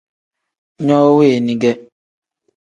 No 0.85 0.97
weni 1.17 1.55
ge. 1.61 1.71